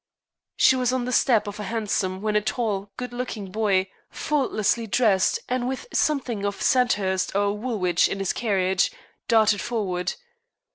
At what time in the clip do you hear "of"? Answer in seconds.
1.45-1.59, 6.43-6.59